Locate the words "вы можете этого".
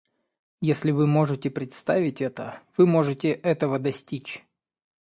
2.75-3.77